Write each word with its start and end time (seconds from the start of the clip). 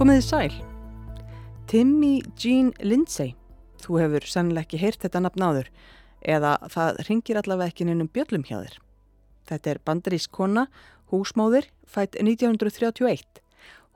Komiði 0.00 0.22
sæl. 0.24 0.54
Timmy 1.68 2.22
Jean 2.40 2.70
Lindsay. 2.80 3.34
Þú 3.84 3.98
hefur 4.00 4.24
sannlega 4.24 4.64
ekki 4.64 4.78
heyrt 4.80 5.02
þetta 5.02 5.20
nafn 5.20 5.42
áður 5.44 5.66
eða 6.24 6.52
það 6.72 7.00
ringir 7.04 7.36
allavega 7.36 7.68
ekki 7.68 7.84
nefnum 7.84 8.08
bjöllum 8.08 8.46
hjá 8.48 8.54
þér. 8.62 8.78
Þetta 9.50 9.70
er 9.74 9.80
bandarísk 9.84 10.32
kona, 10.32 10.64
húsmáðir, 11.12 11.68
fætt 11.84 12.16
1931. 12.16 13.42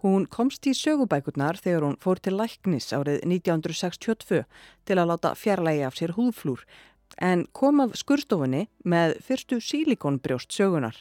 Hún 0.05 0.29
komst 0.29 0.69
í 0.69 0.77
sögubækurnar 0.77 1.57
þegar 1.64 1.89
hún 1.89 1.96
fór 2.05 2.21
til 2.21 2.36
læknis 2.36 2.91
árið 2.93 3.25
1962 3.25 4.45
til 4.85 5.00
að 5.00 5.09
láta 5.09 5.32
fjarlægi 5.32 5.89
af 5.89 5.96
sér 5.96 6.13
húðflúr 6.18 6.68
en 7.17 7.49
kom 7.57 7.81
af 7.81 7.96
skurstofunni 7.96 8.67
með 8.85 9.17
fyrstu 9.25 9.57
sílikonbrjóst 9.57 10.53
sögunar. 10.53 11.00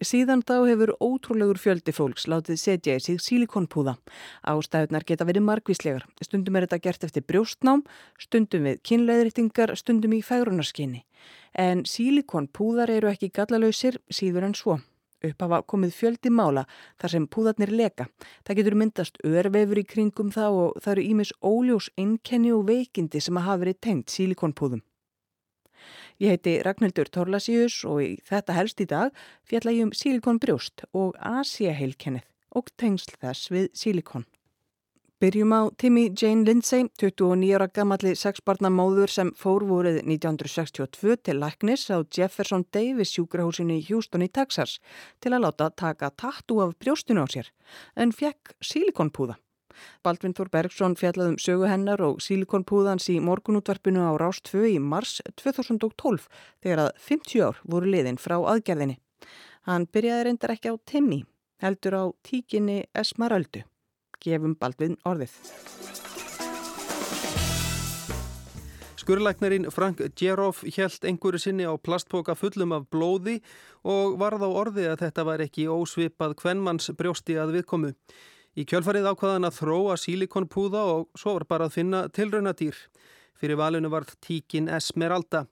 Síðan 0.00 0.40
þá 0.40 0.54
hefur 0.64 0.94
ótrúlegur 0.96 1.58
fjöldi 1.60 1.92
fólks 1.92 2.24
látið 2.24 2.56
setja 2.56 2.94
í 2.96 3.02
sig 3.04 3.18
sílikonpúða. 3.20 3.98
Ástæðunar 4.48 5.04
geta 5.04 5.26
verið 5.28 5.44
margvíslegar. 5.44 6.06
Stundum 6.24 6.56
er 6.56 6.64
þetta 6.64 6.78
gert 6.86 7.04
eftir 7.04 7.26
brjóstnám, 7.28 7.82
stundum 8.16 8.64
við 8.64 8.80
kynleðrýttingar, 8.88 9.74
stundum 9.76 10.16
í 10.16 10.22
fægrunarskynni. 10.24 11.02
En 11.52 11.84
sílikonpúðar 11.84 12.94
eru 12.96 13.12
ekki 13.12 13.28
gallalausir 13.28 14.00
síður 14.08 14.48
en 14.48 14.56
svo. 14.56 14.78
Upphafa 15.20 15.60
komið 15.68 15.92
fjöldi 15.92 16.32
mála 16.32 16.64
þar 16.96 17.12
sem 17.12 17.28
púðarnir 17.28 17.76
leka. 17.76 18.08
Það 18.48 18.56
getur 18.62 18.80
myndast 18.80 19.20
örvefur 19.20 19.82
í 19.82 19.84
kringum 19.84 20.32
þá 20.32 20.46
og 20.48 20.78
það 20.80 20.94
eru 20.94 21.08
ímis 21.12 21.34
óljós 21.44 21.90
einkenni 22.00 22.54
og 22.56 22.70
veikindi 22.72 23.20
sem 23.20 23.36
að 23.36 23.50
hafa 23.50 23.66
verið 23.66 23.82
tengt 23.84 24.16
sílikonpúðum. 24.16 24.80
Ég 26.20 26.34
heiti 26.34 26.58
Ragnhildur 26.60 27.08
Torlasíus 27.08 27.78
og 27.88 28.02
í 28.04 28.08
þetta 28.28 28.52
helst 28.52 28.82
í 28.84 28.86
dag 28.90 29.14
fjalla 29.48 29.72
ég 29.72 29.86
um 29.86 29.92
sílikonbrjóst 29.96 30.84
og 30.92 31.14
Asia-heilkennið 31.16 32.26
og 32.60 32.68
tengsl 32.76 33.16
þess 33.22 33.48
við 33.48 33.70
sílikon. 33.72 34.26
Byrjum 35.20 35.54
á 35.56 35.72
Timmy 35.80 36.10
Jane 36.12 36.44
Lindsay, 36.44 36.90
29 37.00 37.56
ára 37.56 37.70
gammalli 37.72 38.12
sexbarnamóður 38.16 39.12
sem 39.12 39.32
fór 39.36 39.64
voruð 39.68 40.02
1962 40.02 41.16
til 41.24 41.40
læknis 41.40 41.88
á 41.88 42.04
Jefferson 42.04 42.66
Davis 42.68 43.16
sjúkrahúsinu 43.16 43.80
í 43.80 43.84
Houston 43.88 44.24
í 44.24 44.28
Texas 44.28 44.76
til 45.24 45.32
að 45.32 45.46
láta 45.46 45.72
taka 45.72 46.12
tattu 46.12 46.60
af 46.60 46.76
brjóstinu 46.80 47.24
á 47.24 47.28
sér 47.32 47.48
en 47.96 48.12
fekk 48.12 48.58
sílikonpúða. 48.60 49.40
Baldvin 50.04 50.34
Þór 50.36 50.50
Bergson 50.54 50.96
fjallaðum 50.98 51.38
sögu 51.40 51.68
hennar 51.70 52.02
og 52.04 52.20
sílikonpúðans 52.24 53.08
í 53.12 53.18
morgunútvarpinu 53.24 54.04
á 54.06 54.12
Rás 54.20 54.42
2 54.46 54.64
í 54.74 54.78
mars 54.82 55.18
2012 55.40 56.28
þegar 56.62 56.86
að 56.86 56.92
50 57.08 57.46
ár 57.46 57.62
voru 57.64 57.90
liðin 57.92 58.20
frá 58.20 58.38
aðgerðinni. 58.38 59.00
Hann 59.68 59.88
byrjaði 59.92 60.26
reyndar 60.26 60.54
ekki 60.56 60.72
á 60.72 60.74
Timmy, 60.88 61.24
heldur 61.60 61.98
á 62.00 62.04
tíkinni 62.24 62.82
Esmaröldu. 62.96 63.66
Gefum 64.20 64.56
Baldvin 64.60 64.98
orðið. 65.08 65.36
Skurlæknarinn 69.00 69.70
Frank 69.72 70.00
Djeroff 70.14 70.60
hjælt 70.62 71.06
einhverju 71.08 71.40
sinni 71.40 71.64
á 71.64 71.72
plastpoka 71.80 72.34
fullum 72.36 72.74
af 72.76 72.84
blóði 72.92 73.38
og 73.82 74.18
varð 74.20 74.44
á 74.44 74.50
orði 74.50 74.84
að 74.90 75.00
þetta 75.06 75.24
var 75.26 75.42
ekki 75.42 75.64
ósvipað 75.72 76.36
hvennmanns 76.42 76.92
brjósti 76.98 77.38
að 77.40 77.56
viðkomu. 77.56 77.94
Í 78.58 78.64
kjölfarið 78.66 79.06
ákvaðan 79.12 79.46
að 79.46 79.58
þróa 79.60 79.94
sílikonpúða 80.02 80.80
og 80.90 81.04
svo 81.14 81.36
var 81.36 81.44
bara 81.46 81.68
að 81.68 81.76
finna 81.76 82.00
tilraunadýr. 82.10 82.74
Fyrir 83.38 83.58
valinu 83.60 83.90
varð 83.92 84.16
tíkin 84.26 84.66
Esmeralda. 84.68 85.44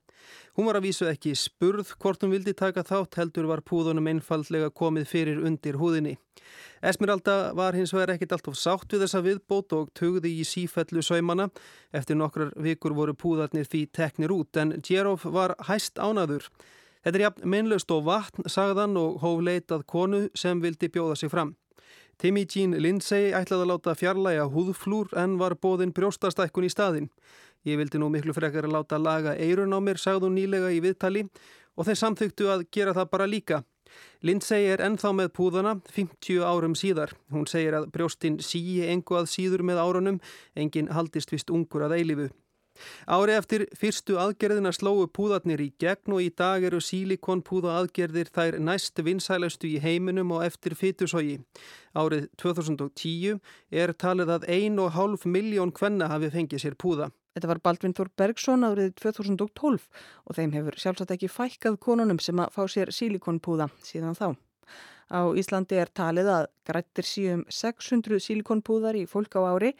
Hún 0.58 0.66
var 0.66 0.80
að 0.80 0.88
vísu 0.88 1.06
ekki 1.06 1.30
spurð 1.38 1.92
hvort 2.02 2.24
hún 2.24 2.32
vildi 2.34 2.56
taka 2.58 2.82
þátt 2.82 3.20
heldur 3.20 3.46
var 3.46 3.62
púðunum 3.62 4.08
einfallega 4.10 4.72
komið 4.74 5.06
fyrir 5.12 5.38
undir 5.46 5.78
húðinni. 5.78 6.16
Esmeralda 6.82 7.54
var 7.54 7.78
hins 7.78 7.94
vegar 7.94 8.16
ekkit 8.16 8.34
allt 8.34 8.50
of 8.50 8.58
sátt 8.58 8.90
við 8.90 9.04
þessa 9.04 9.22
viðbót 9.22 9.76
og 9.78 9.94
tugði 9.94 10.34
í 10.40 10.48
sífellu 10.48 11.04
saumana. 11.06 11.48
Eftir 11.94 12.18
nokkrar 12.18 12.50
vikur 12.58 12.96
voru 12.98 13.14
púðarnir 13.14 13.70
því 13.70 13.84
teknir 13.94 14.34
út 14.34 14.58
en 14.58 14.74
Djeroff 14.82 15.28
var 15.38 15.54
hæst 15.70 16.02
ánaður. 16.02 16.50
Þetta 17.06 17.14
er 17.14 17.26
jafn 17.28 17.48
meinlaust 17.54 17.94
og 17.94 18.04
vatn, 18.10 18.50
sagðan 18.50 18.98
og 18.98 19.22
hóf 19.22 19.38
leitað 19.46 19.86
konu 19.86 20.26
sem 20.34 20.58
vildi 20.58 20.90
bjóða 20.90 21.14
sig 21.22 21.30
fram. 21.30 21.54
Timmy 22.18 22.42
Jean 22.50 22.72
Lindsay 22.82 23.28
ætlaði 23.30 23.62
að 23.62 23.68
láta 23.70 23.92
fjarlæga 23.94 24.48
húðflúr 24.50 25.12
en 25.22 25.36
var 25.38 25.54
bóðinn 25.54 25.92
brjóstastækkun 25.94 26.66
í 26.66 26.70
staðin. 26.72 27.06
Ég 27.62 27.78
vildi 27.78 28.00
nú 28.02 28.08
miklu 28.10 28.34
frekar 28.34 28.66
að 28.66 28.74
láta 28.74 28.98
laga 28.98 29.36
eirun 29.38 29.70
á 29.70 29.78
mér, 29.78 30.00
sagði 30.02 30.26
hún 30.26 30.34
nýlega 30.34 30.72
í 30.74 30.80
viðtali 30.82 31.22
og 31.78 31.86
þeir 31.86 32.00
samþyktu 32.00 32.50
að 32.50 32.64
gera 32.74 32.96
það 32.96 33.12
bara 33.12 33.30
líka. 33.30 33.60
Lindsay 34.26 34.66
er 34.66 34.82
ennþá 34.82 35.14
með 35.14 35.30
púðana 35.38 35.76
50 35.94 36.42
árum 36.42 36.74
síðar. 36.74 37.14
Hún 37.30 37.46
segir 37.46 37.78
að 37.78 37.86
brjóstinn 37.94 38.42
síi 38.42 38.82
engu 38.90 39.14
að 39.20 39.30
síður 39.30 39.62
með 39.70 39.78
árunum, 39.84 40.20
enginn 40.58 40.90
haldist 40.90 41.30
vist 41.30 41.54
ungur 41.54 41.86
að 41.86 42.00
eilifu. 42.00 42.30
Ári 43.06 43.36
eftir 43.36 43.66
fyrstu 43.78 44.18
aðgerðina 44.20 44.72
slóu 44.76 45.06
púðarnir 45.10 45.62
í 45.64 45.70
gegn 45.80 46.16
og 46.16 46.24
í 46.24 46.30
dag 46.34 46.64
eru 46.64 46.80
sílikonpúða 46.82 47.76
aðgerðir 47.80 48.32
þær 48.34 48.58
næst 48.62 49.00
vinsælastu 49.04 49.70
í 49.70 49.78
heiminum 49.82 50.34
og 50.36 50.44
eftir 50.46 50.76
fytusógi. 50.78 51.38
Árið 51.98 52.28
2010 52.40 53.38
er 53.70 53.94
talið 53.94 54.34
að 54.36 54.50
1,5 54.58 55.26
miljón 55.28 55.72
kvenna 55.74 56.10
hafi 56.12 56.30
fengið 56.34 56.64
sér 56.64 56.78
púða. 56.78 57.10
Þetta 57.38 57.52
var 57.52 57.62
Baldvin 57.62 57.94
Þór 57.94 58.08
Bergson 58.18 58.66
árið 58.66 58.94
2012 58.98 59.84
og 60.26 60.34
þeim 60.34 60.54
hefur 60.56 60.78
sjálfsagt 60.82 61.14
ekki 61.14 61.30
fækkað 61.30 61.78
konunum 61.84 62.18
sem 62.18 62.40
að 62.42 62.54
fá 62.56 62.64
sér 62.66 62.90
sílikonpúða 62.94 63.68
síðan 63.86 64.18
þá. 64.18 64.34
Á 65.08 65.24
Íslandi 65.40 65.78
er 65.80 65.88
talið 65.96 66.28
að 66.28 66.46
grættir 66.68 67.06
síum 67.08 67.44
600 67.48 68.20
sílikonpúðar 68.20 68.98
í 69.00 69.06
fólk 69.08 69.38
á 69.40 69.56
ári. 69.56 69.70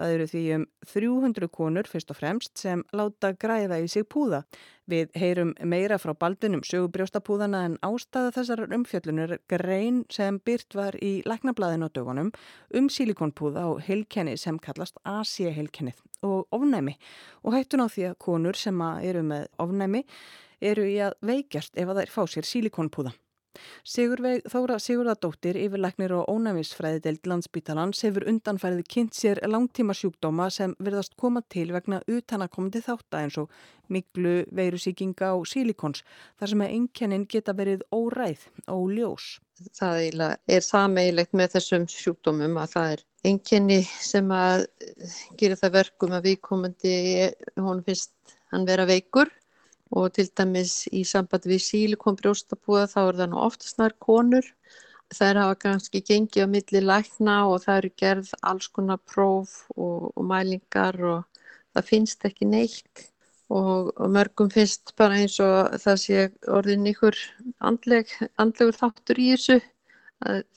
Það 0.00 0.14
eru 0.14 0.26
því 0.30 0.42
um 0.54 0.64
300 0.88 1.50
konur 1.52 1.90
fyrst 1.90 2.14
og 2.14 2.16
fremst 2.16 2.54
sem 2.56 2.84
láta 2.96 3.34
græða 3.36 3.82
í 3.84 3.88
sig 3.92 4.06
púða. 4.08 4.46
Við 4.88 5.12
heyrum 5.20 5.52
meira 5.60 5.98
frá 6.00 6.14
baldunum 6.16 6.64
sögubrjóstapúðana 6.64 7.66
en 7.68 7.76
ástæða 7.84 8.32
þessar 8.38 8.64
umfjöllunur 8.78 9.36
grein 9.52 10.00
sem 10.08 10.40
byrt 10.40 10.78
var 10.78 10.96
í 11.04 11.18
læknablaðin 11.28 11.84
á 11.84 11.88
dögunum 11.92 12.32
um 12.72 12.88
sílikonpúða 12.88 13.68
og 13.68 13.84
heilkenni 13.84 14.38
sem 14.40 14.56
kallast 14.56 14.96
Asia-heilkennið 15.04 16.00
og 16.24 16.48
ofnæmi. 16.48 16.96
Og 17.44 17.58
hættun 17.58 17.84
á 17.84 17.92
því 17.92 18.08
að 18.08 18.20
konur 18.24 18.56
sem 18.56 18.80
eru 18.80 19.20
með 19.20 19.50
ofnæmi 19.60 20.06
eru 20.64 20.88
í 20.88 20.96
að 21.04 21.20
veikjast 21.20 21.76
ef 21.76 21.92
að 21.92 22.06
þær 22.06 22.14
fá 22.16 22.22
sér 22.24 22.48
sílikonpúða. 22.48 23.12
Sigurveig 23.88 24.44
Þóra 24.50 24.76
Sigurðardóttir, 24.82 25.56
yfirleiknir 25.60 26.14
og 26.18 26.28
ónæmisfræði 26.32 27.02
deild 27.06 27.28
landsbítalans 27.30 28.04
hefur 28.06 28.26
undanfærið 28.30 28.84
kynnt 28.94 29.18
sér 29.18 29.40
langtíma 29.48 29.96
sjúkdóma 29.96 30.48
sem 30.54 30.74
verðast 30.78 31.16
koma 31.20 31.42
til 31.54 31.72
vegna 31.74 32.00
utanakomandi 32.06 32.82
þátt 32.84 33.18
eins 33.20 33.38
og 33.42 33.52
miklu, 33.88 34.42
veirusíkinga 34.52 35.32
og 35.36 35.46
sílikons 35.48 36.04
þar 36.38 36.52
sem 36.52 36.64
að 36.64 36.74
einkennin 36.76 37.26
geta 37.30 37.56
verið 37.56 37.84
óræð 37.94 38.46
og 38.74 38.84
ljós. 38.94 39.28
Það 39.74 40.02
er 40.46 40.62
sameigilegt 40.62 41.34
með 41.34 41.56
þessum 41.56 41.88
sjúkdómum 41.90 42.60
að 42.62 42.74
það 42.76 42.92
er 42.92 43.04
einkenni 43.26 43.80
sem 43.82 44.30
að 44.30 44.68
gera 45.40 45.58
það 45.58 45.74
verkum 45.80 46.14
að 46.14 46.30
við 46.30 46.40
komandi, 46.50 46.94
hún 47.58 47.82
finnst 47.86 48.14
hann 48.52 48.68
vera 48.68 48.86
veikur 48.88 49.32
og 49.90 50.12
til 50.16 50.28
dæmis 50.36 50.84
í 50.92 51.02
samband 51.08 51.46
við 51.48 51.62
sílikonbrjóstabúða 51.64 52.88
þá 52.92 53.00
er 53.02 53.18
það 53.20 53.30
nú 53.32 53.42
oftast 53.44 53.78
nær 53.80 53.94
konur. 54.04 54.48
Það 55.08 55.40
hafa 55.40 55.54
kannski 55.62 56.02
gengið 56.04 56.44
á 56.44 56.52
milli 56.52 56.80
lækna 56.84 57.36
og 57.48 57.62
það 57.64 57.78
eru 57.80 57.90
gerð 58.02 58.32
alls 58.50 58.68
konar 58.68 59.00
próf 59.08 59.54
og, 59.76 60.10
og 60.12 60.26
mælingar 60.28 60.98
og 61.00 61.22
það 61.72 61.88
finnst 61.88 62.26
ekki 62.28 62.48
neitt. 62.50 63.06
Og, 63.48 63.88
og 63.96 64.12
mörgum 64.12 64.50
finnst 64.52 64.92
bara 65.00 65.22
eins 65.22 65.38
og 65.40 65.72
það 65.80 65.96
sé 66.02 66.26
orðin 66.52 66.90
ykkur 66.90 67.16
andleg, 67.64 68.12
andlegur 68.36 68.76
þáttur 68.76 69.22
í 69.22 69.30
þessu, 69.32 69.56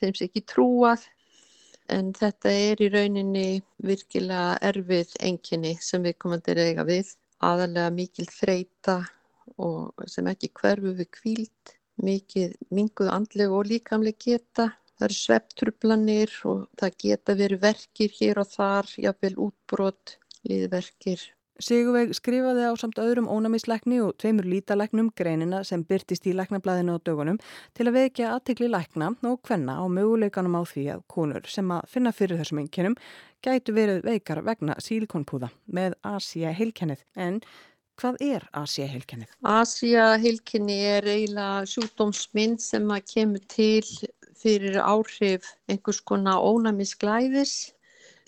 þeim 0.01 0.17
sé 0.17 0.27
ekki 0.27 0.43
trúað. 0.43 1.07
En 1.91 2.11
þetta 2.15 2.51
er 2.51 2.83
í 2.83 2.91
rauninni 2.91 3.47
virkilega 3.87 4.59
erfið 4.67 5.15
enginni 5.23 5.77
sem 5.79 6.03
við 6.03 6.19
komum 6.19 6.43
til 6.43 6.59
eiga 6.59 6.83
við. 6.87 7.15
Aðalega 7.39 7.95
mikil 7.95 8.27
þreita 8.27 8.99
og 9.57 10.05
sem 10.09 10.27
ekki 10.31 10.51
hverfu 10.59 10.93
við 10.99 11.09
kvíld, 11.17 11.73
mikið 12.01 12.55
minguð 12.73 13.11
andleg 13.13 13.51
og 13.57 13.67
líkamleg 13.69 14.17
geta. 14.21 14.71
Það 14.97 15.07
eru 15.07 15.17
svepptrublanir 15.17 16.33
og 16.45 16.63
það 16.77 16.97
geta 17.03 17.37
verið 17.37 17.61
verkir 17.65 18.17
hér 18.19 18.41
og 18.43 18.49
þar, 18.51 18.89
jáfnvel 19.01 19.37
útbrot, 19.49 20.17
liðverkir. 20.45 21.23
Sigurveig 21.61 22.15
skrifaði 22.17 22.63
á 22.65 22.73
samt 22.79 22.97
öðrum 23.01 23.27
ónæmisleikni 23.29 23.99
og 24.01 24.15
tveimur 24.21 24.47
lítalæknum 24.49 25.11
greinina 25.17 25.59
sem 25.67 25.83
byrtist 25.85 26.25
í 26.25 26.33
læknablaðinu 26.33 26.95
og 26.97 27.03
dögunum 27.05 27.37
til 27.77 27.85
að 27.85 27.97
vekja 27.99 28.31
aðtikli 28.33 28.69
lækna 28.71 29.11
og 29.29 29.41
hvenna 29.45 29.75
á 29.77 29.85
möguleikanum 29.85 30.57
á 30.57 30.63
því 30.65 30.85
að 30.95 31.03
konur 31.11 31.45
sem 31.45 31.69
að 31.75 31.85
finna 31.91 32.13
fyrir 32.17 32.41
þessum 32.41 32.63
einkennum 32.63 32.97
gætu 33.45 33.75
verið 33.77 34.01
veikar 34.07 34.41
vegna 34.47 34.77
sílikonpúða 34.81 35.51
með 35.69 35.99
Asia 36.01 36.53
heilkennið 36.57 37.05
en 37.13 37.41
Hvað 37.99 38.21
er 38.25 38.47
Asia-heilkennið? 38.57 39.33
Asia-heilkenni 39.45 40.77
er 40.93 41.09
eiginlega 41.09 41.67
sjúkdómsmynd 41.73 42.63
sem 42.63 42.87
að 42.95 43.03
kemur 43.11 43.43
til 43.51 43.83
fyrir 44.41 44.79
áhrif 44.81 45.51
einhvers 45.69 46.01
konar 46.01 46.41
ónæmisglæðis. 46.41 47.53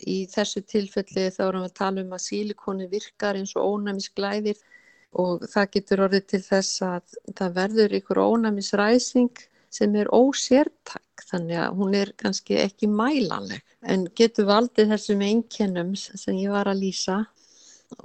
Í 0.04 0.26
þessu 0.30 0.62
tilfelli 0.68 1.30
þá 1.32 1.42
erum 1.48 1.64
við 1.64 1.72
að 1.72 1.80
tala 1.80 2.04
um 2.04 2.14
að 2.18 2.26
sílikoni 2.28 2.90
virkar 2.92 3.40
eins 3.40 3.56
og 3.56 3.78
ónæmisglæðir 3.78 4.60
og 5.24 5.46
það 5.50 5.72
getur 5.78 6.04
orðið 6.08 6.28
til 6.32 6.42
þess 6.48 6.84
að 6.86 7.18
það 7.38 7.58
verður 7.58 7.98
ykkur 8.00 8.22
ónæmisræsing 8.24 9.44
sem 9.74 9.96
er 9.98 10.10
ósértak 10.14 11.26
þannig 11.30 11.62
að 11.64 11.78
hún 11.80 11.96
er 11.98 12.12
kannski 12.20 12.58
ekki 12.62 12.90
mælanleg 12.90 13.62
en 13.90 14.06
getur 14.18 14.50
valdið 14.50 14.94
þessum 14.94 15.24
einkennum 15.26 15.94
sem 15.98 16.38
ég 16.38 16.54
var 16.54 16.70
að 16.70 16.84
lýsa 16.84 17.24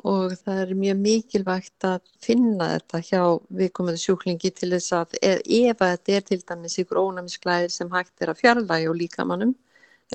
og 0.04 0.34
það 0.40 0.60
er 0.64 0.74
mjög 0.78 1.00
mikilvægt 1.04 1.86
að 1.88 2.10
finna 2.24 2.70
þetta 2.74 3.00
hjá 3.08 3.22
viðkomandi 3.60 4.02
sjúklingi 4.02 4.50
til 4.54 4.70
þess 4.74 4.94
að 4.96 5.16
ef, 5.22 5.40
ef 5.44 5.82
þetta 5.82 6.16
er 6.16 6.26
til 6.28 6.40
dæmis 6.50 6.78
ykkur 6.82 7.02
ónæmisklæðir 7.04 7.74
sem 7.74 7.90
hægt 7.92 8.24
er 8.24 8.32
að 8.32 8.42
fjarlægi 8.42 8.90
og 8.90 8.98
líkamannum 9.02 9.54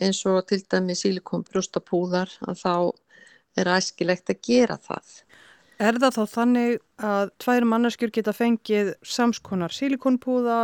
eins 0.02 0.24
og 0.30 0.46
til 0.50 0.64
dæmis 0.72 1.04
sílikonbrústapúðar 1.06 2.32
að 2.48 2.62
þá 2.64 2.76
er 3.62 3.70
æskilegt 3.76 4.32
að 4.34 4.42
gera 4.48 4.80
það. 4.82 5.20
Er 5.82 5.98
það 6.00 6.16
þá 6.16 6.24
þannig 6.32 6.74
að 7.04 7.30
tvær 7.42 7.66
manneskjur 7.68 8.12
geta 8.14 8.34
fengið 8.36 8.92
samskonar 9.04 9.74
sílikonpúða, 9.74 10.58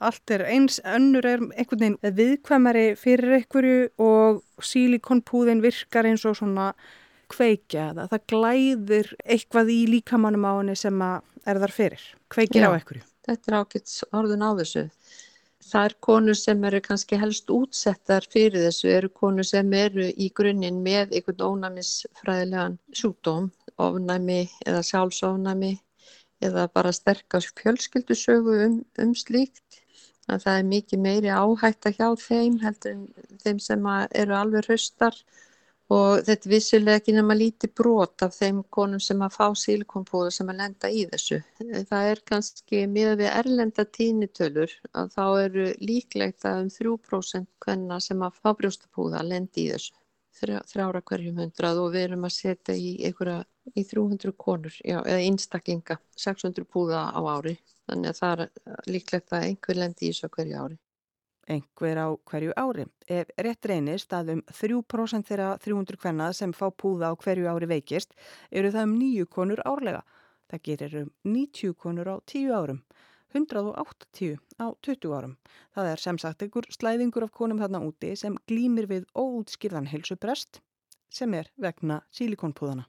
allt 0.00 0.32
er 0.32 0.46
eins, 0.48 0.80
önnur 0.80 1.28
er 1.28 1.44
einhvern 1.44 1.82
veginn 1.82 2.16
viðkvæmari 2.20 2.86
fyrir 2.98 3.36
einhverju 3.38 3.90
og 4.02 4.40
sílikonpúðin 4.64 5.62
virkar 5.64 6.08
eins 6.08 6.24
og 6.26 6.38
svona 6.40 6.72
kveikja 7.32 7.90
það, 7.96 8.08
það 8.12 8.24
glæðir 8.32 9.12
eitthvað 9.24 9.72
í 9.74 9.78
líkamannum 9.94 10.46
á 10.46 10.52
henni 10.58 10.76
sem 10.78 11.04
er 11.06 11.62
þar 11.62 11.74
fyrir, 11.74 12.02
kveikir 12.32 12.64
Já, 12.64 12.70
á 12.70 12.76
einhverju. 12.76 13.06
Þetta 13.26 13.50
er 13.50 13.56
ákveðs 13.60 13.94
orðun 14.14 14.44
á 14.46 14.50
þessu. 14.60 14.84
Það 15.66 15.88
er 15.88 15.94
konur 16.06 16.36
sem 16.38 16.64
eru 16.68 16.80
kannski 16.82 17.18
helst 17.18 17.48
útsettar 17.50 18.26
fyrir 18.30 18.68
þessu, 18.68 18.90
eru 18.92 19.08
konur 19.10 19.46
sem 19.46 19.72
eru 19.74 20.06
í 20.14 20.28
grunninn 20.38 20.78
með 20.84 21.16
einhvern 21.18 21.42
ónæmisfræðilegan 21.48 22.76
sjúkdóm 22.94 23.48
ofnæmi 23.82 24.44
eða 24.62 24.84
sjálfsofnæmi 24.86 25.72
eða 26.46 26.68
bara 26.70 26.92
sterkast 26.94 27.58
fjölskyldusögu 27.58 28.54
um, 28.66 28.78
um 29.02 29.16
slíkt. 29.18 29.82
Að 30.30 30.42
það 30.42 30.60
er 30.60 30.70
mikið 30.70 31.02
meiri 31.02 31.34
áhætta 31.34 31.92
hjá 31.94 32.08
þeim 32.18 32.60
heldur 32.62 32.94
en 32.94 33.04
þeim 33.42 33.60
sem 33.62 33.90
eru 34.22 34.34
alveg 34.38 34.66
hraustar 34.66 35.18
og 35.94 36.22
þetta 36.26 36.48
er 36.48 36.52
vissilega 36.52 37.00
ekki 37.00 37.14
nema 37.14 37.36
lítið 37.38 37.72
brot 37.78 38.24
af 38.26 38.34
þeim 38.34 38.62
konum 38.76 39.02
sem 39.02 39.20
að 39.22 39.36
fá 39.36 39.46
sílikonpúða 39.62 40.32
sem 40.34 40.50
að 40.50 40.60
lenda 40.62 40.90
í 40.90 41.04
þessu. 41.12 41.38
Það 41.90 42.08
er 42.12 42.22
kannski 42.30 42.86
miða 42.90 43.12
við 43.20 43.30
erlenda 43.32 43.86
tínitölur 43.98 44.74
að 44.92 45.12
þá 45.14 45.24
eru 45.44 45.68
líklegt 45.82 46.48
að 46.48 46.64
um 46.64 46.72
3% 46.80 47.52
hvenna 47.66 48.00
sem 48.02 48.26
að 48.26 48.42
fá 48.42 48.50
brjóstapúða 48.58 49.22
lendi 49.26 49.68
í 49.68 49.70
þessu 49.76 49.94
þrjára 50.36 51.00
hverjum 51.00 51.38
hundrað 51.40 51.78
og 51.80 51.92
við 51.94 52.02
erum 52.08 52.26
að 52.28 52.34
setja 52.34 52.74
í 52.76 52.90
einhverja 53.08 53.38
í 53.74 53.84
300 53.88 54.34
konur, 54.36 54.74
já, 54.84 54.98
eða 55.00 55.22
einstaklinga 55.24 55.96
600 56.16 56.66
púða 56.68 57.06
á 57.08 57.20
ári 57.36 57.56
þannig 57.86 58.10
að 58.10 58.20
það 58.20 58.42
er 58.44 58.50
líklegt 58.90 59.32
að 59.32 59.46
einhver 59.48 59.80
lendi 59.80 60.08
í 60.08 60.12
þessu 60.12 60.30
hverju 60.36 60.60
ári. 60.64 60.78
Einhver 61.46 61.98
á 62.02 62.08
hverju 62.26 62.52
ári. 62.58 62.86
Ef 63.06 63.30
rétt 63.38 63.66
reynist 63.70 64.12
að 64.12 64.32
um 64.34 64.40
3% 64.50 65.28
þeirra 65.28 65.50
300 65.62 66.00
kvennað 66.02 66.32
sem 66.40 66.54
fá 66.56 66.66
púða 66.74 67.12
á 67.12 67.14
hverju 67.14 67.46
ári 67.46 67.68
veikist 67.70 68.16
eru 68.50 68.72
það 68.74 68.88
um 68.88 68.96
9 68.98 69.26
konur 69.36 69.62
árlega. 69.62 70.02
Það 70.50 70.64
gerir 70.68 70.96
um 71.02 71.12
90 71.36 71.76
konur 71.78 72.10
á 72.10 72.16
10 72.26 72.50
árum. 72.50 72.82
180 73.34 74.38
á 74.58 74.66
20 74.82 75.14
árum. 75.14 75.36
Það 75.74 75.92
er 75.92 76.02
sem 76.02 76.18
sagt 76.18 76.42
einhver 76.42 76.66
slæðingur 76.72 77.26
af 77.26 77.34
konum 77.34 77.62
þarna 77.62 77.82
úti 77.86 78.14
sem 78.16 78.38
glýmir 78.50 78.90
við 78.90 79.06
óútskýrðan 79.14 79.90
helsuprest 79.92 80.62
sem 81.10 81.34
er 81.34 81.50
vegna 81.56 82.02
sílikonpúðana. 82.10 82.86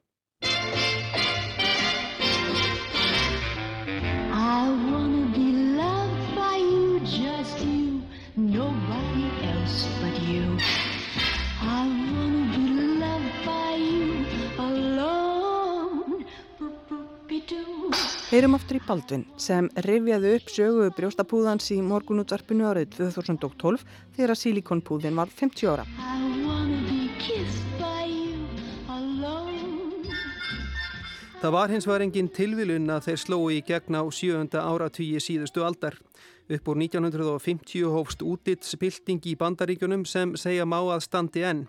Heyrum 18.28 18.58
aftur 18.58 18.76
í 18.76 18.82
Baldvin 18.84 19.22
sem 19.40 19.70
rifjaði 19.86 20.34
upp 20.36 20.50
sögu 20.52 20.88
brjóstapúðans 20.98 21.70
í 21.72 21.78
morgunútvarpinu 21.80 22.66
árið 22.68 22.98
2012 22.98 23.86
þegar 24.18 24.34
að 24.34 24.40
sílikonpúðin 24.42 25.16
var 25.16 25.32
50 25.32 25.70
ára. 25.72 25.86
Það 31.38 31.56
var 31.56 31.72
hins 31.72 31.88
var 31.88 32.04
engin 32.04 32.28
tilvilun 32.36 32.92
að 32.92 33.08
þeir 33.08 33.24
slói 33.24 33.62
í 33.62 33.64
gegn 33.64 33.96
á 33.96 34.04
sjöönda 34.12 34.66
áratvíi 34.74 35.24
síðustu 35.24 35.64
aldar. 35.64 35.96
Upp 36.52 36.68
úr 36.68 36.84
1950 36.84 37.88
hófst 37.96 38.28
útitspilting 38.28 39.24
í 39.24 39.38
bandaríkunum 39.40 40.04
sem 40.04 40.36
segja 40.36 40.68
má 40.68 40.82
að 40.82 41.06
standi 41.08 41.48
enn. 41.48 41.64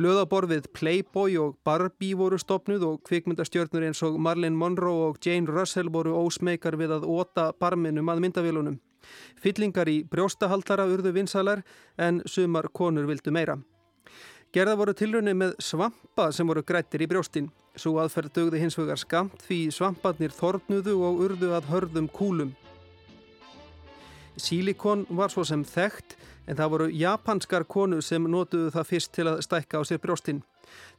Blöðaborfið 0.00 0.70
Playboy 0.72 1.34
og 1.36 1.58
Barbie 1.66 2.16
voru 2.16 2.38
stopnuð 2.40 2.84
og 2.86 3.00
kvikmyndastjörnur 3.04 3.84
eins 3.84 3.98
og 4.06 4.14
Marlene 4.22 4.56
Monroe 4.56 5.10
og 5.10 5.18
Jane 5.20 5.50
Russell 5.50 5.90
voru 5.92 6.14
ósmeikar 6.16 6.78
við 6.80 6.94
að 6.94 7.04
óta 7.04 7.50
barminum 7.60 8.08
að 8.08 8.22
myndavélunum. 8.24 8.78
Fyllingar 9.36 9.90
í 9.92 9.98
brjóstahaldara 10.08 10.86
urðu 10.88 11.12
vinsalar 11.18 11.60
en 12.00 12.22
sumar 12.24 12.70
konur 12.72 13.10
vildu 13.10 13.34
meira. 13.34 13.58
Gerða 14.56 14.78
voru 14.80 14.96
tilrunni 14.96 15.36
með 15.36 15.58
svampa 15.60 16.30
sem 16.32 16.48
voru 16.48 16.64
grættir 16.64 17.04
í 17.04 17.10
brjóstin. 17.10 17.52
Svo 17.76 17.98
aðferð 18.00 18.32
dögði 18.38 18.64
hins 18.64 18.80
vegar 18.80 19.04
skamt 19.04 19.44
því 19.44 19.66
svamparnir 19.76 20.32
þornuðu 20.32 20.96
og 20.96 21.24
urðu 21.26 21.52
að 21.58 21.68
hörðum 21.74 22.08
kúlum. 22.08 22.56
Sílikon 24.36 25.06
var 25.10 25.32
svo 25.32 25.44
sem 25.44 25.64
þekkt 25.66 26.16
en 26.46 26.56
það 26.58 26.70
voru 26.72 26.86
japanskar 26.94 27.66
konu 27.68 28.00
sem 28.02 28.24
notuðu 28.30 28.70
það 28.74 28.88
fyrst 28.88 29.12
til 29.14 29.26
að 29.30 29.42
stækka 29.46 29.80
á 29.80 29.82
sér 29.86 30.00
brjóstinn. 30.02 30.42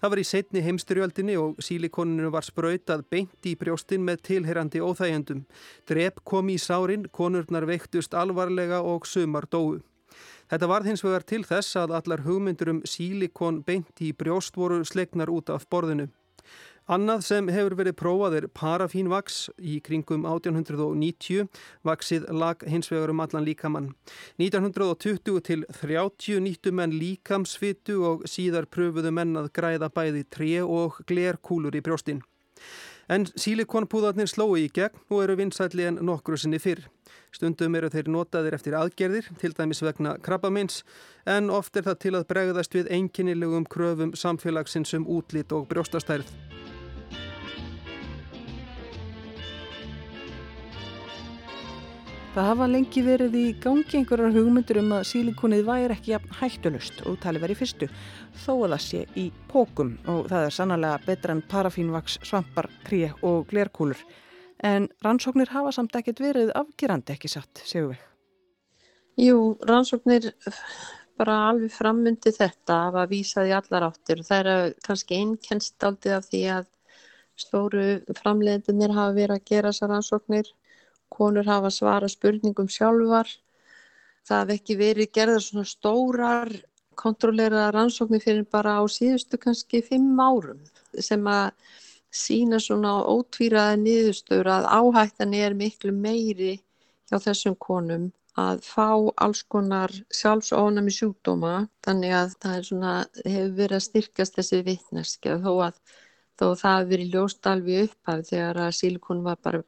Það 0.02 0.12
var 0.12 0.20
í 0.20 0.26
setni 0.28 0.64
heimstyrjöldinni 0.66 1.38
og 1.40 1.62
sílikoninu 1.64 2.32
var 2.34 2.44
sprautað 2.44 3.06
beint 3.14 3.48
í 3.48 3.56
brjóstinn 3.60 4.04
með 4.08 4.24
tilherandi 4.28 4.82
óþægjendum. 4.84 5.46
Drep 5.88 6.24
kom 6.28 6.52
í 6.52 6.58
sárin, 6.60 7.08
konurnar 7.12 7.68
veiktust 7.70 8.16
alvarlega 8.18 8.82
og 8.84 9.08
sumar 9.08 9.48
dóu. 9.48 9.80
Þetta 10.52 10.68
var 10.68 10.84
hins 10.84 11.04
vegar 11.06 11.24
til 11.24 11.46
þess 11.48 11.78
að 11.80 11.94
allar 12.02 12.26
hugmyndur 12.26 12.74
um 12.74 12.82
sílikon 12.84 13.62
beint 13.64 14.02
í 14.04 14.12
brjóst 14.12 14.58
voru 14.60 14.82
slegnar 14.84 15.32
út 15.32 15.54
af 15.54 15.70
borðinu. 15.72 16.10
Annað 16.92 17.22
sem 17.24 17.48
hefur 17.48 17.78
verið 17.80 17.94
prófað 17.96 18.34
er 18.36 18.46
parafínvaks 18.52 19.36
í 19.64 19.78
kringum 19.80 20.26
1890, 20.28 21.46
vaksið 21.88 22.26
lag 22.36 22.66
hins 22.68 22.92
vegar 22.92 23.14
um 23.14 23.22
allan 23.24 23.46
líkamann. 23.48 23.88
1920 24.42 25.40
til 25.48 25.64
30 25.78 26.42
nýttu 26.44 26.74
menn 26.76 26.92
líkamsfitu 26.92 28.02
og 28.10 28.26
síðar 28.28 28.68
pröfuðu 28.68 29.14
menn 29.16 29.40
að 29.40 29.54
græða 29.56 29.88
bæði 29.88 30.26
tre 30.36 30.52
og 30.66 31.00
glerkúlur 31.08 31.80
í 31.80 31.84
brjóstinn. 31.86 32.20
En 33.08 33.24
sílikonpúðarnir 33.40 34.28
slói 34.28 34.66
í 34.66 34.72
gegn 34.76 35.00
og 35.08 35.24
eru 35.24 35.40
vinsætli 35.40 35.88
en 35.88 36.04
nokkru 36.04 36.36
sinni 36.36 36.60
fyrr. 36.60 36.90
Stundum 37.32 37.76
eru 37.80 37.88
þeir 37.92 38.12
notaðir 38.12 38.58
eftir 38.60 38.76
aðgerðir, 38.76 39.30
til 39.40 39.56
dæmis 39.56 39.80
vegna 39.84 40.18
krabbamins, 40.20 40.84
en 41.24 41.48
oft 41.56 41.80
er 41.80 41.88
það 41.88 42.02
til 42.04 42.18
að 42.20 42.28
bregðast 42.36 42.76
við 42.76 42.92
einkinnilegum 42.92 43.68
kröfum 43.72 44.12
samfélagsins 44.12 44.92
um 45.00 45.08
útlít 45.08 45.56
og 45.56 45.72
brjóstastærð. 45.72 46.28
Það 52.32 52.46
hafa 52.48 52.66
lengi 52.72 53.02
verið 53.04 53.34
í 53.36 53.48
gangi 53.60 53.98
einhverjar 54.00 54.32
hugmyndur 54.32 54.78
um 54.80 54.94
að 54.96 55.02
sílikonið 55.10 55.66
væri 55.68 55.96
ekki 55.98 56.20
hættulust 56.40 57.02
og 57.04 57.18
tali 57.20 57.42
verið 57.44 57.60
fyrstu 57.60 57.90
þó 58.46 58.54
að 58.54 58.72
það 58.72 58.84
sé 58.86 59.02
í 59.20 59.26
pókum 59.50 59.90
og 60.14 60.30
það 60.30 60.46
er 60.46 60.56
sannlega 60.56 61.02
betra 61.04 61.36
en 61.36 61.42
parafínvaks, 61.52 62.16
svampar, 62.24 62.70
kríu 62.88 63.10
og 63.28 63.52
glerkúlur. 63.52 64.00
En 64.64 64.88
rannsóknir 65.04 65.52
hafa 65.52 65.74
samt 65.76 65.98
ekkert 66.00 66.24
verið 66.24 66.54
afgerandi 66.56 67.18
ekki 67.18 67.34
satt, 67.34 67.66
séu 67.68 67.90
við? 67.92 68.08
Jú, 69.20 69.38
rannsóknir 69.68 70.32
bara 71.20 71.38
alveg 71.50 71.76
frammyndi 71.76 72.32
þetta 72.32 72.80
hafa 72.86 73.06
vísað 73.12 73.52
í 73.52 73.56
allar 73.60 73.90
áttir 73.90 74.24
og 74.24 74.32
það 74.32 74.54
er 74.56 74.80
kannski 74.88 75.20
einnkenst 75.20 75.84
aldrei 75.84 76.16
af 76.16 76.32
því 76.32 76.46
að 76.56 76.72
stóru 77.44 77.86
framleiðinir 78.24 78.96
hafa 78.96 79.20
verið 79.20 79.36
að 79.42 79.48
gera 79.52 79.76
þessar 79.76 79.98
rannsóknir 79.98 80.56
konur 81.12 81.48
hafa 81.48 81.72
svara 81.74 82.10
spurningum 82.12 82.70
sjálfar. 82.72 83.30
Það 84.28 84.42
hef 84.42 84.56
ekki 84.58 84.78
verið 84.80 85.14
gerðar 85.18 85.46
svona 85.46 85.70
stórar 85.70 86.52
kontrolleraða 87.02 87.72
rannsóknir 87.76 88.24
fyrir 88.24 88.46
bara 88.52 88.78
á 88.78 88.84
síðustu 88.92 89.40
kannski 89.42 89.82
fimm 89.86 90.20
árum 90.20 90.60
sem 91.00 91.28
að 91.28 91.52
sína 92.12 92.60
svona 92.60 92.98
ótvíraða 93.08 93.78
niðurstöður 93.82 94.50
að 94.58 94.68
áhættan 94.78 95.36
er 95.38 95.56
miklu 95.56 95.94
meiri 95.96 96.58
hjá 97.10 97.18
þessum 97.24 97.56
konum 97.56 98.10
að 98.40 98.62
fá 98.64 98.90
alls 99.24 99.44
konar 99.54 99.92
sjálfsónami 100.16 100.92
sjúkdóma 100.96 101.56
þannig 101.86 102.14
að 102.16 102.36
það 102.44 102.58
er 102.58 102.68
svona, 102.68 102.94
hefur 103.26 103.56
verið 103.58 103.78
að 103.78 103.86
styrkast 103.88 104.38
þessi 104.40 104.62
vittneskja 104.68 105.38
þó 105.44 105.52
að 105.68 105.82
þó 106.42 106.48
það 106.58 106.76
hefur 106.76 106.90
verið 106.92 107.16
ljóst 107.16 107.48
alveg 107.52 107.84
upphaf 107.88 108.22
þegar 108.32 108.60
að 108.66 108.72
sílikon 108.80 109.20
var 109.26 109.38
bara 109.46 109.62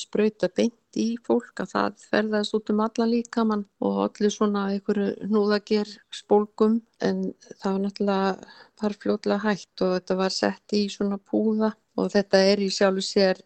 spröyta 0.00 0.48
beint 0.56 0.96
í 0.96 1.08
fólk 1.26 1.60
að 1.60 1.72
það 1.74 2.04
ferðast 2.10 2.56
út 2.56 2.72
um 2.72 2.80
alla 2.86 3.06
líkamann 3.10 3.64
og 3.84 3.98
allir 4.06 4.32
svona 4.32 4.62
einhverju 4.72 5.28
núðager 5.28 5.90
spólkum 6.20 6.78
en 7.04 7.20
það 7.60 7.74
var 7.74 7.82
náttúrulega 7.84 8.54
var 8.80 8.96
fljóðlega 9.02 9.42
hægt 9.44 9.84
og 9.84 9.92
þetta 9.98 10.18
var 10.22 10.36
sett 10.38 10.76
í 10.78 10.86
svona 10.96 11.20
púða 11.20 11.74
og 12.00 12.08
þetta 12.16 12.42
er 12.52 12.64
í 12.64 12.70
sjálfu 12.72 13.04
sér 13.04 13.42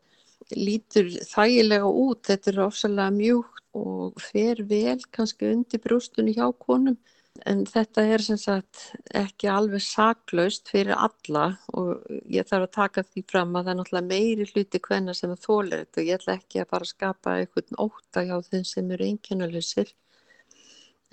lítur 0.55 1.11
þægilega 1.27 1.91
út, 1.91 2.23
þetta 2.27 2.53
er 2.53 2.63
ofsalega 2.69 3.15
mjúkt 3.15 3.67
og 3.79 4.23
fer 4.23 4.63
vel 4.67 4.99
kannski 5.15 5.51
undir 5.51 5.83
brústunni 5.83 6.35
hjá 6.39 6.47
konum 6.59 6.97
en 7.51 7.63
þetta 7.69 8.03
er 8.15 8.23
sem 8.25 8.39
sagt 8.41 8.81
ekki 9.21 9.49
alveg 9.51 9.83
saklaust 9.85 10.71
fyrir 10.73 10.97
alla 10.97 11.45
og 11.81 12.05
ég 12.37 12.49
þarf 12.49 12.67
að 12.67 12.75
taka 12.77 13.05
því 13.07 13.25
fram 13.33 13.55
að 13.57 13.65
það 13.65 13.73
er 13.73 13.79
náttúrulega 13.81 14.11
meiri 14.11 14.49
hluti 14.51 14.81
hvenna 14.87 15.15
sem 15.15 15.35
þólir 15.45 15.85
þetta. 15.85 16.01
Og 16.01 16.11
ég 16.11 16.19
ætla 16.19 16.37
ekki 16.41 16.63
að 16.63 16.71
bara 16.75 16.91
skapa 16.93 17.37
einhvern 17.39 17.81
óta 17.87 18.25
hjá 18.27 18.37
þeim 18.51 18.67
sem 18.73 18.91
eru 18.97 19.11
einkennuleysir 19.11 19.95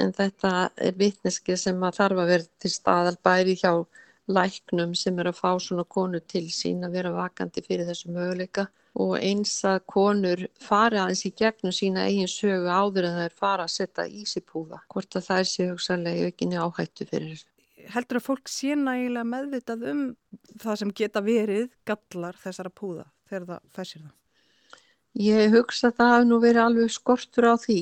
en 0.02 0.14
þetta 0.14 0.52
er 0.88 0.98
vitneski 0.98 1.58
sem 1.58 1.84
að 1.84 2.02
þarf 2.02 2.22
að 2.24 2.34
vera 2.34 2.50
til 2.62 2.74
staðal 2.74 3.16
bæri 3.26 3.56
hjá 3.58 3.72
læknum 4.28 4.94
sem 4.96 5.20
er 5.20 5.30
að 5.32 5.40
fá 5.40 5.50
svona 5.62 5.86
konu 5.88 6.20
til 6.20 6.48
sín 6.52 6.84
að 6.86 6.98
vera 6.98 7.14
vakandi 7.16 7.64
fyrir 7.64 7.88
þessu 7.88 8.12
möguleika 8.12 8.68
og 9.00 9.14
eins 9.22 9.54
að 9.68 9.80
konur 9.94 10.44
fara 10.64 11.04
aðeins 11.04 11.26
í 11.30 11.34
gegnum 11.38 11.76
sína 11.76 12.08
eigin 12.10 12.32
sögu 12.32 12.68
áður 12.68 13.08
en 13.08 13.18
það 13.20 13.28
er 13.30 13.38
fara 13.42 13.68
að 13.68 13.76
setja 13.76 14.08
í 14.10 14.26
sig 14.26 14.46
púða 14.48 14.82
hvort 14.92 15.20
að 15.20 15.28
það 15.30 15.44
sé 15.52 15.70
hugsanlega 15.72 16.32
ekki 16.32 16.50
áhættu 16.58 17.08
fyrir. 17.08 17.44
Heldur 17.88 18.20
að 18.20 18.26
fólk 18.26 18.52
sé 18.52 18.76
nægilega 18.76 19.32
meðvitað 19.32 19.86
um 19.94 20.02
það 20.60 20.80
sem 20.82 20.96
geta 21.02 21.24
verið 21.24 21.70
gallar 21.88 22.40
þessara 22.42 22.74
púða 22.74 23.06
þegar 23.30 23.46
það 23.52 23.70
fæsir 23.78 24.02
það? 24.02 24.16
Ég 25.18 25.54
hugsa 25.56 25.88
að 25.88 26.00
það 26.02 26.12
hafi 26.14 26.28
nú 26.28 26.42
verið 26.44 26.64
alveg 26.66 26.92
skortur 26.94 27.48
á 27.48 27.56
því 27.58 27.80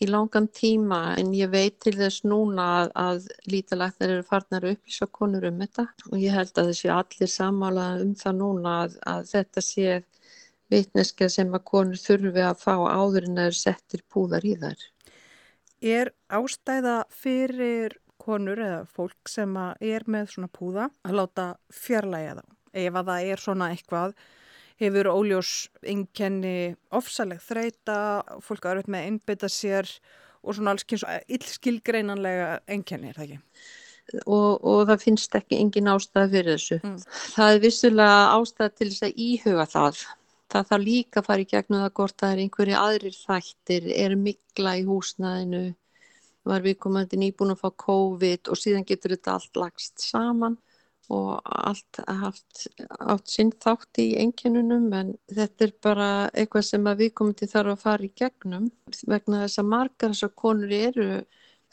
í 0.00 0.08
langan 0.08 0.48
tíma 0.48 1.00
en 1.20 1.32
ég 1.36 1.50
veit 1.52 1.76
til 1.84 1.94
þess 1.98 2.24
núna 2.24 2.68
að, 2.80 2.92
að 2.96 3.26
lítalæknar 3.52 4.14
eru 4.14 4.24
farnar 4.26 4.64
að 4.64 4.76
upplýsa 4.76 5.08
konur 5.18 5.44
um 5.48 5.60
þetta 5.60 5.86
og 6.10 6.16
ég 6.20 6.36
held 6.36 6.56
að 6.56 6.70
þessi 6.72 6.92
allir 6.94 7.30
samála 7.30 7.88
um 8.00 8.14
það 8.18 8.38
núna 8.38 8.76
að, 8.84 8.96
að 9.12 9.28
þetta 9.34 9.64
sé 9.66 9.98
vitneska 10.72 11.28
sem 11.28 11.52
að 11.52 11.66
konur 11.68 12.00
þurfi 12.00 12.44
að 12.46 12.62
fá 12.62 12.74
áður 12.80 13.28
en 13.28 13.42
er 13.44 13.56
settir 13.56 14.04
púðar 14.08 14.46
í 14.48 14.54
þær. 14.62 14.86
Er 15.82 16.12
ástæða 16.32 17.02
fyrir 17.10 17.98
konur 18.22 18.60
eða 18.62 18.84
fólk 18.86 19.28
sem 19.28 19.56
er 19.58 20.06
með 20.06 20.36
svona 20.36 20.52
púða 20.52 20.88
að 21.02 21.18
láta 21.18 21.48
fjarlæga 21.74 22.38
þá? 22.38 22.44
Ef 22.72 22.94
að 22.96 23.08
það 23.10 23.32
er 23.32 23.42
svona 23.42 23.68
eitthvað 23.74 24.14
hefur 24.80 25.10
óljós 25.12 25.52
einkenni 25.82 26.74
ofsaleg 26.94 27.42
þreita, 27.44 27.96
fólk 28.44 28.66
aðröð 28.68 28.90
með 28.92 29.08
einbytta 29.10 29.50
sér 29.52 29.90
og 30.42 30.56
svona 30.56 30.74
alls 30.74 30.86
kynns 30.88 31.04
illskilgreinanlega 31.30 32.56
einkenni, 32.70 33.12
er 33.12 33.18
það 33.18 33.28
ekki? 33.28 33.40
Og, 34.26 34.64
og 34.66 34.80
það 34.88 35.04
finnst 35.04 35.36
ekki 35.38 35.60
engin 35.62 35.90
ástæða 35.92 36.32
fyrir 36.32 36.56
þessu. 36.56 36.80
Mm. 36.82 36.96
Það 37.36 37.52
er 37.52 37.62
vissulega 37.62 38.24
ástæða 38.38 38.72
til 38.74 38.88
þess 38.88 39.06
að 39.06 39.22
íhuga 39.26 39.68
það. 39.70 40.00
Það 40.52 40.66
þarf 40.72 40.84
líka 40.84 41.20
að 41.20 41.28
fara 41.28 41.44
í 41.44 41.46
gegnum 41.52 41.84
það 41.84 41.94
hvort 41.98 42.16
það 42.20 42.32
er 42.34 42.42
einhverju 42.42 42.80
aðrir 42.80 43.14
þættir, 43.16 43.86
er 43.94 44.16
mikla 44.20 44.74
í 44.76 44.82
húsnaðinu, 44.88 45.62
var 46.50 46.66
við 46.66 46.76
komandi 46.82 47.20
nýbúin 47.22 47.54
að 47.54 47.62
fá 47.62 47.70
COVID 47.86 48.50
og 48.50 48.58
síðan 48.58 48.84
getur 48.88 49.14
þetta 49.14 49.38
allt 49.38 49.62
lagst 49.62 50.02
saman 50.02 50.58
og 51.10 51.40
allt 51.44 51.98
haft 52.06 52.66
átt 53.00 53.28
sinn 53.28 53.50
þátt 53.52 53.98
í 53.98 54.12
enginunum 54.22 54.92
en 54.94 55.14
þetta 55.34 55.66
er 55.66 55.72
bara 55.82 56.08
eitthvað 56.30 56.66
sem 56.68 56.86
að 56.86 57.02
við 57.02 57.14
komum 57.18 57.36
til 57.36 57.48
þarf 57.50 57.74
að 57.74 57.82
fara 57.82 58.06
í 58.06 58.12
gegnum 58.22 58.68
vegna 59.10 59.42
þess 59.42 59.62
að 59.62 59.70
margar 59.72 60.14
þessar 60.14 60.34
konur 60.44 60.74
eru 60.76 61.08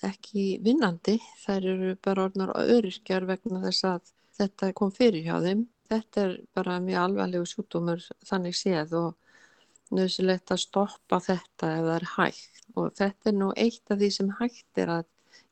ekki 0.06 0.46
vinnandi. 0.64 1.18
Þær 1.44 1.68
eru 1.74 1.96
bara 2.04 2.28
orðnar 2.28 2.54
öryrkjar 2.64 3.28
vegna 3.30 3.62
þess 3.66 3.88
að 3.90 4.14
þetta 4.40 4.72
kom 4.78 4.94
fyrir 4.96 5.26
hjá 5.26 5.36
þeim. 5.44 5.66
Þetta 5.90 6.24
er 6.24 6.36
bara 6.56 6.80
mjög 6.84 7.04
alvarlegu 7.04 7.50
sjútumur 7.50 8.04
þannig 8.30 8.58
séð 8.58 8.96
og 9.00 9.96
nöðsilegt 9.96 10.54
að 10.54 10.64
stoppa 10.64 11.20
þetta 11.26 11.72
ef 11.76 11.86
það 11.88 11.96
er 11.96 12.10
hægt. 12.16 12.66
Og 12.78 12.92
þetta 12.98 13.32
er 13.32 13.38
nú 13.40 13.54
eitt 13.58 13.94
af 13.94 14.00
því 14.00 14.12
sem 14.16 14.34
hægt 14.40 14.84
er 14.84 14.94
að 15.00 15.08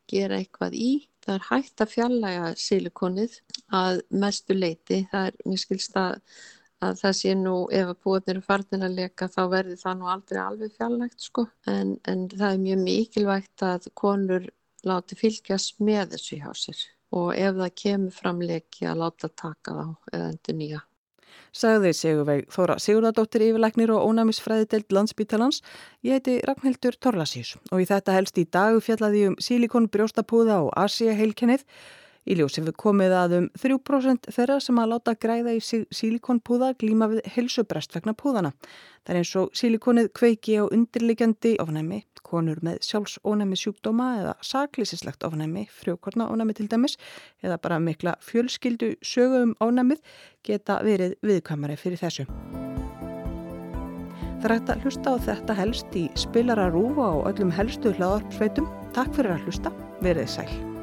gera 0.07 0.38
eitthvað 0.39 0.77
í. 0.77 0.91
Það 1.25 1.39
er 1.39 1.48
hægt 1.50 1.84
að 1.84 1.93
fjallæga 1.96 2.51
silikonið 2.62 3.39
að 3.74 4.01
mestu 4.09 4.55
leiti. 4.57 5.03
Það 5.12 5.31
er, 5.31 5.39
mér 5.45 5.62
skilst 5.62 5.97
að, 6.00 6.19
að 6.86 7.00
það 7.01 7.15
sé 7.19 7.38
nú 7.38 7.55
ef 7.74 7.93
að 7.93 8.03
búin 8.05 8.33
eru 8.33 8.43
farnir 8.45 8.86
að 8.88 9.00
leka 9.01 9.29
þá 9.31 9.41
verður 9.53 9.81
það 9.83 9.97
nú 10.01 10.12
aldrei 10.13 10.41
alveg 10.43 10.75
fjallægt 10.77 11.29
sko. 11.29 11.47
En, 11.67 11.95
en 12.07 12.27
það 12.33 12.51
er 12.51 12.62
mjög 12.65 12.83
mikilvægt 12.83 13.65
að 13.67 13.89
konur 13.97 14.51
láti 14.88 15.17
fylgjast 15.19 15.81
með 15.83 16.13
þessu 16.15 16.43
hjá 16.43 16.51
sér 16.55 16.86
og 17.17 17.31
ef 17.39 17.55
það 17.55 17.74
kemur 17.81 18.13
fram 18.13 18.43
leki 18.43 18.88
að 18.88 19.01
láta 19.01 19.29
taka 19.31 19.74
þá 19.74 19.86
eða 20.12 20.29
endur 20.33 20.57
nýja 20.59 20.83
sagði 21.57 21.93
Sigurveig 21.95 22.47
Þóra 22.53 22.77
Sigurðardóttir 22.81 23.45
yfirleiknir 23.47 23.91
og 23.95 24.09
ónæmisfræðidelt 24.12 24.93
landsbítalans. 24.93 25.62
Ég 26.05 26.17
heiti 26.17 26.38
Ragnhildur 26.45 26.97
Torlasís 27.01 27.55
og 27.71 27.81
í 27.81 27.88
þetta 27.89 28.15
helst 28.17 28.38
í 28.38 28.45
dag 28.45 28.77
fjallaði 28.83 29.27
um 29.31 29.38
sílikon 29.41 29.89
brjóstapúða 29.93 30.62
og 30.65 30.74
Asia 30.77 31.15
heilkennið 31.17 31.65
Í 32.27 32.36
ljós 32.36 32.57
hefur 32.60 32.75
komið 32.75 33.13
að 33.15 33.34
um 33.38 33.46
3% 33.55 34.27
þeirra 34.36 34.57
sem 34.60 34.79
að 34.81 34.89
láta 34.91 35.13
græða 35.15 35.53
í 35.55 35.62
sílikonpúða 35.63 36.74
glíma 36.79 37.07
við 37.13 37.29
helsubrest 37.38 37.96
vegna 37.96 38.12
púðana. 38.19 38.51
Það 39.07 39.13
er 39.13 39.19
eins 39.22 39.31
og 39.39 39.55
sílikonið 39.55 40.12
kveiki 40.17 40.57
á 40.60 40.63
undirliggjandi 40.67 41.55
ofnæmi, 41.63 42.01
konur 42.27 42.60
með 42.67 42.81
sjálfsónæmi 42.84 43.55
sjúkdóma 43.55 44.10
eða 44.19 44.36
saklýsislegt 44.43 45.24
ofnæmi, 45.24 45.69
frjókorna 45.72 46.27
ofnæmi 46.27 46.57
til 46.60 46.67
dæmis, 46.67 47.00
eða 47.39 47.62
bara 47.63 47.79
mikla 47.79 48.17
fjölskyldu 48.27 48.98
sögum 49.00 49.55
ofnæmið 49.63 50.03
geta 50.43 50.81
verið 50.84 51.15
viðkvæmari 51.24 51.79
fyrir 51.79 52.03
þessu. 52.03 52.27
Það 54.38 54.53
hægt 54.53 54.69
að 54.69 54.84
hlusta 54.86 55.12
á 55.12 55.15
þetta 55.31 55.55
helst 55.57 55.96
í 55.98 56.07
spilararúfa 56.19 57.07
og 57.15 57.29
öllum 57.31 57.55
helstu 57.55 57.96
hlaðarpsveitum. 57.98 58.67
Takk 58.93 59.15
fyrir 59.15 59.39
að 59.39 59.48
hlusta, 59.48 59.72
verið 60.03 60.36
sæl. 60.36 60.76